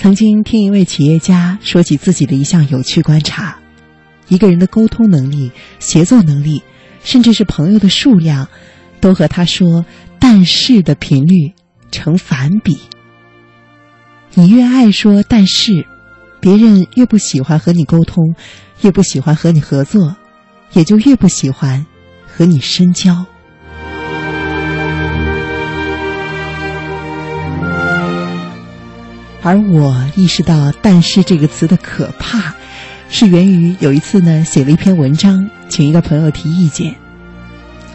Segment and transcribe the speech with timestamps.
[0.00, 3.58] 曾经听一位企业家说起自己的一项有趣观察：
[4.28, 6.62] 一个人的沟通能力、协作能力，
[7.04, 8.48] 甚至是朋友的数量，
[8.98, 9.84] 都和他说
[10.18, 11.52] “但是”的频率
[11.90, 12.78] 成反比。
[14.32, 15.86] 你越爱说“但是”，
[16.40, 18.34] 别人越不喜欢和你沟通，
[18.80, 20.16] 越不喜欢和你合作，
[20.72, 21.84] 也就越不喜欢
[22.26, 23.26] 和你深交。
[29.42, 32.54] 而我意识到“但是”这个词的可怕，
[33.08, 36.94] 是源于有一次呢，写了一篇文章，请一个朋友提意见。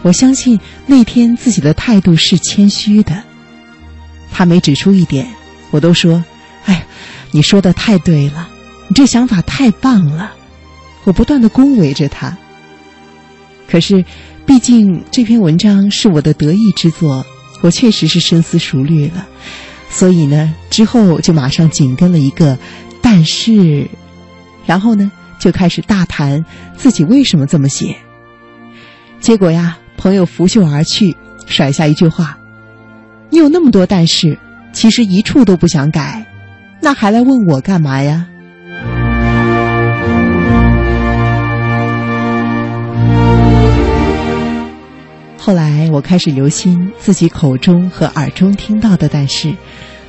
[0.02, 3.24] 我相信那天自己的态度是谦虚的，
[4.32, 5.28] 他每指出一点，
[5.72, 6.24] 我都说
[6.66, 6.86] ：“哎，
[7.32, 8.50] 你说的太对了，
[8.88, 10.34] 你这想法太棒了。”
[11.06, 12.36] 我不断的恭维着他。
[13.70, 14.04] 可是，
[14.48, 17.24] 毕竟这篇文章是我的得意之作，
[17.62, 19.28] 我确实是深思熟虑了。
[19.96, 22.58] 所以呢，之后就马上紧跟了一个
[23.02, 23.88] “但是”，
[24.68, 25.10] 然后呢，
[25.40, 26.44] 就开始大谈
[26.76, 27.96] 自己为什么这么写。
[29.22, 31.16] 结果呀，朋友拂袖而去，
[31.48, 32.38] 甩下一句话
[33.32, 34.38] ：“你有那么多但是，
[34.74, 36.26] 其实一处都不想改，
[36.82, 38.28] 那还来问我干嘛呀？”
[45.38, 49.54] 后来我开始留心自己口中和耳中听到的，但是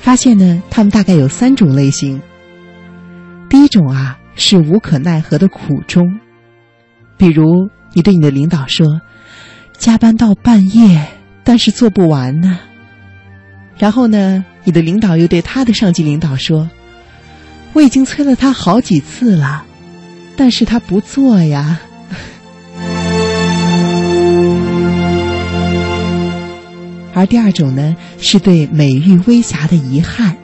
[0.07, 2.23] 发现呢，他们大概有三种类型。
[3.49, 6.21] 第一种啊，是无可奈何的苦衷，
[7.17, 8.87] 比如你对你的领导说，
[9.77, 11.09] 加班到半夜，
[11.43, 12.57] 但是做不完呢。
[13.79, 16.71] 然后呢，你的领导又对他的上级领导说，
[17.73, 19.65] 我已经催了他好几次了，
[20.37, 21.81] 但是他不做呀。
[27.13, 27.97] 而第二种呢，
[28.27, 30.37] 是对美玉微瑕的遗憾，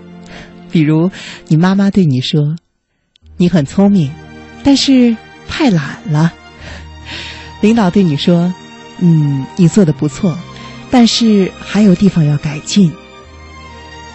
[0.70, 1.10] 比如
[1.48, 2.54] 你妈妈对你说
[3.36, 4.12] ：“你很聪明，
[4.62, 5.16] 但是
[5.48, 6.32] 太懒了。”
[7.60, 8.54] 领导对你说
[9.02, 10.38] ：“嗯，你做的不错，
[10.92, 12.92] 但是还有地方要改进。”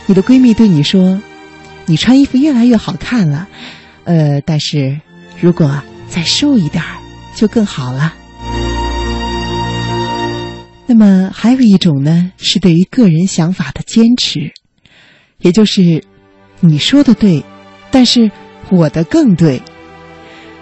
[0.08, 1.22] 你的闺蜜对你说
[1.86, 3.50] ：“你穿衣服越来越好看了，
[4.06, 4.98] 呃，但是
[5.42, 6.96] 如果再瘦一点儿，
[7.36, 8.14] 就更好了。”
[10.90, 14.54] 那么还有一种呢，是对于个人想法的坚持，
[15.40, 16.02] 也就是
[16.62, 17.44] 你说的对，
[17.92, 18.32] 但是
[18.72, 19.62] 我的更对。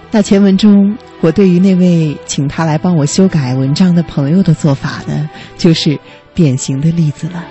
[0.09, 5.99] 那前文中我对于那位请他来帮我修改文章的朋友的做法呢，就是
[6.33, 7.45] 典型的例子了。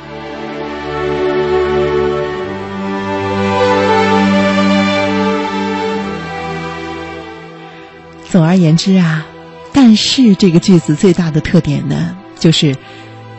[8.28, 9.24] 总而言之啊，
[9.72, 12.16] 但是这个句子最大的特点呢。
[12.44, 12.76] 就是，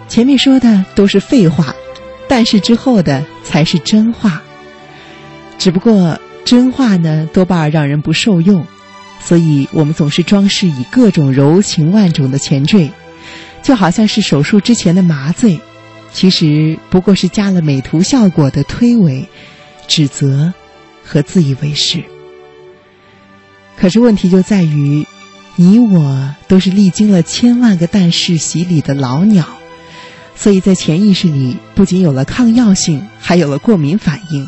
[0.08, 1.76] 前面说的都是废话，
[2.28, 4.42] 但是之后的才是真话。
[5.60, 8.66] 只不过真话呢，多半让人不受用，
[9.22, 12.90] 所以我们总是装饰以各种柔情万种的前缀，
[13.62, 15.60] 就好像是手术之前的麻醉，
[16.12, 19.24] 其实不过是加了美图效果的推诿、
[19.88, 20.52] 指责
[21.04, 22.04] 和自以为是。
[23.78, 25.06] 可是问题就在于。
[25.58, 29.46] 你我都是历经了千万个但是洗礼的老鸟，
[30.36, 34.46] 所以在潜意识里不仅有了抗药性，还有了过敏反应，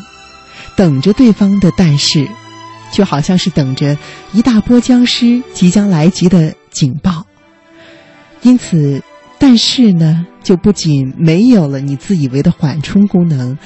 [0.76, 2.28] 等着对方的但是，
[2.92, 3.96] 就好像是等着
[4.32, 7.24] 一大波僵尸即将来袭的警报。
[8.42, 9.02] 因此，
[9.38, 13.56] 但是呢，就不仅没有了你自以为的缓冲功能，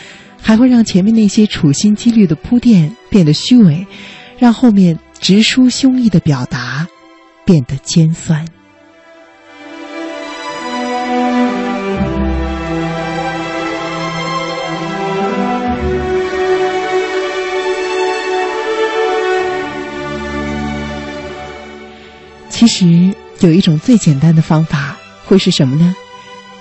[0.40, 3.84] 还会让前面那些处心积虑的铺垫变得虚伪，
[4.38, 6.86] 让后面直抒胸臆的表达。
[7.52, 8.46] 变得尖酸。
[22.48, 24.96] 其实有一种最简单的方法，
[25.26, 25.94] 会是什么呢？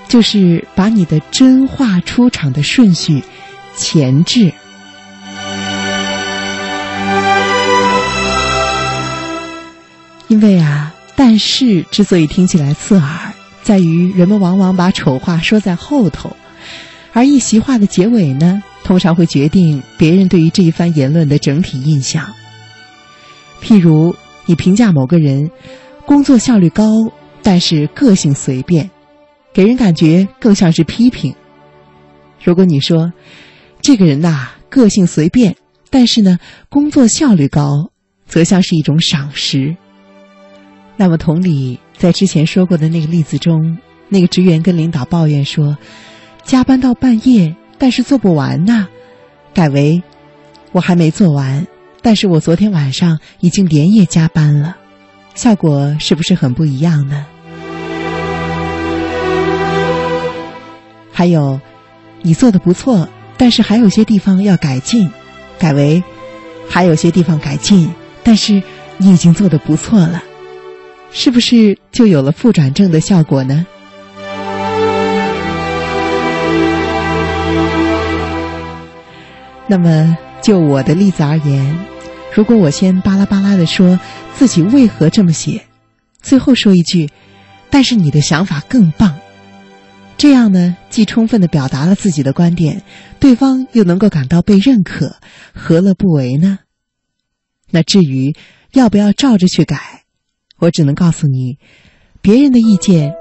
[0.10, 3.24] 就是把你的真话出场的顺序
[3.78, 4.52] 前置。
[10.32, 13.34] 因为啊，但是之所以听起来刺耳，
[13.64, 16.34] 在于人们往往把丑话说在后头，
[17.12, 22.26] 而一席话的结尾呢，通常会决定别人对于这一番言论的整体印象。
[23.62, 25.52] 譬如你评价某个人
[26.06, 26.86] 工作效率高，
[27.44, 28.90] 但是个性随便，
[29.54, 31.36] 给人感觉更像是批评。
[32.42, 33.12] 如果你说
[33.82, 35.58] 这个人呐个性随便，
[35.90, 36.40] 但是呢
[36.70, 37.92] 工作效率高，
[38.30, 39.76] 则像是一种赏识。
[41.02, 43.76] 那么，同理，在之前说过的那个例子中，
[44.08, 45.76] 那个职员跟领导抱怨说，
[46.44, 48.88] 加班到半夜，但是做不完呐，
[49.52, 50.04] 改为
[50.72, 51.66] 我还没做完，
[52.04, 54.78] 但是我昨天晚上已经连夜加班了，
[55.34, 57.26] 效果是不是很不一样呢？
[61.12, 61.60] 还有，
[62.22, 65.10] 你做的不错，但是还有些地方要改进，
[65.58, 66.04] 改为
[66.70, 67.90] 还有些地方改进，
[68.22, 68.62] 但是
[69.00, 70.22] 你已经做的不错了，
[71.14, 73.66] 是不是就有了负转正的效果呢？
[79.68, 81.80] 那么，就我的例子而言，
[82.34, 84.00] 如果我先巴拉巴拉的说
[84.34, 85.66] 自己为何这么写，
[86.22, 87.10] 最后说一句，
[87.70, 89.18] 但是你的想法更棒。
[90.18, 92.84] 这样呢，既充分的表达了自己的观点，
[93.20, 95.16] 对方又能够感到被认可，
[95.54, 96.60] 何乐不为呢？
[97.70, 98.36] 那至于
[98.74, 100.01] 要不要照着去改，
[100.62, 101.58] 我只能告诉你，
[102.22, 103.12] 别人的意见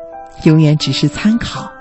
[0.45, 1.73] 永远只是参考。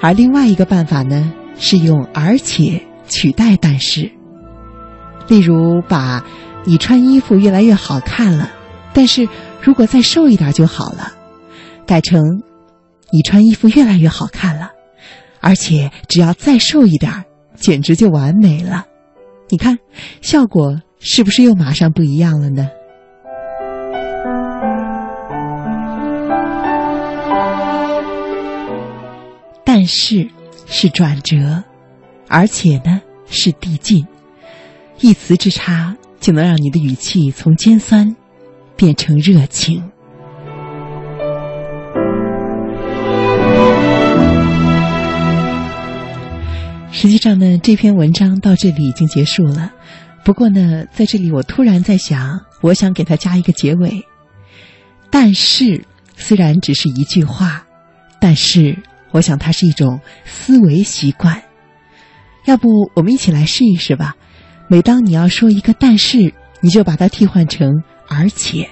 [0.00, 4.10] 而另外一个办法呢，是用“而且”取代“但是”。
[5.28, 6.24] 例如，把
[6.64, 8.50] “你穿衣服越来越好看了”，
[8.94, 9.28] 但是
[9.60, 11.12] 如果再瘦一点就好了，
[11.86, 12.42] 改成
[13.12, 14.72] “你穿衣服越来越好看了”，
[15.42, 17.24] 而且只要再瘦一点儿，
[17.56, 18.86] 简直就完美了。
[19.48, 19.78] 你看，
[20.22, 22.70] 效果是不是又马上不一样了呢？
[29.64, 30.28] 但是
[30.66, 31.64] 是转折，
[32.28, 34.06] 而且呢是递进。
[35.00, 38.14] 一词之差，就能让你的语气从尖酸
[38.76, 39.91] 变成热情。
[47.12, 49.70] 实际上呢，这篇文章到这里已经结束了。
[50.24, 54.06] 不过呢，在这里我突然在想，我想给它加一个结尾。
[55.10, 55.84] 但是，
[56.16, 57.66] 虽然只是一句话，
[58.18, 58.78] 但是
[59.10, 61.42] 我想它是一种思维习惯。
[62.46, 64.16] 要不，我们一起来试一试吧。
[64.66, 66.32] 每当你要说一个但是，
[66.62, 68.70] 你就把它替换成而且。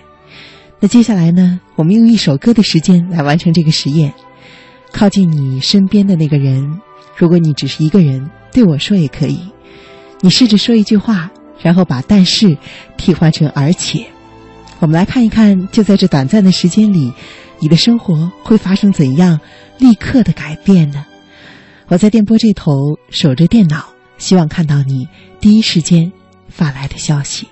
[0.80, 1.60] 那接下来呢？
[1.76, 4.14] 我们用一首歌的时间来完成这个实验。
[4.92, 6.80] 靠近你身边的那个人，
[7.16, 9.40] 如果你只是一个人，对我说也可以。
[10.20, 11.30] 你试着说一句话，
[11.60, 12.56] 然后把但是
[12.96, 14.06] 替换成而且。
[14.78, 17.12] 我们来看一看，就在这短暂的时间里，
[17.58, 19.38] 你的生活会发生怎样
[19.78, 21.04] 立刻的改变呢？
[21.88, 22.72] 我在电波这头
[23.10, 23.86] 守着电脑。
[24.18, 25.08] 希望看到你
[25.40, 26.12] 第一时间
[26.50, 27.48] 发来的消息。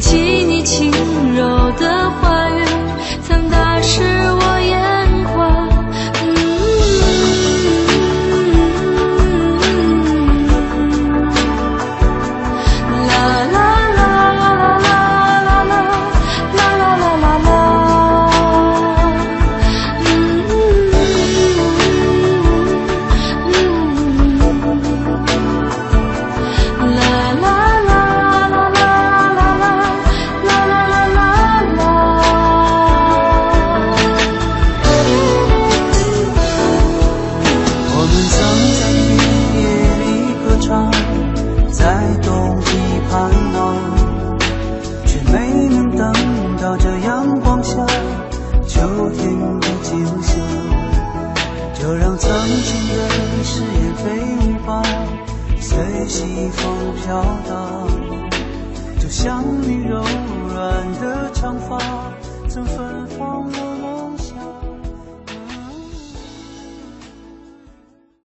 [0.00, 0.97] 想起你情
[51.88, 53.08] 就让曾经的
[53.42, 54.10] 誓言飞
[54.44, 54.82] 舞吧
[55.58, 57.88] 随西风飘荡
[59.00, 60.04] 就像你柔
[60.52, 61.78] 软的长发
[62.46, 63.97] 曾芬芳我梦